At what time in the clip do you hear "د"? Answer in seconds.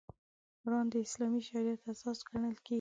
0.91-0.95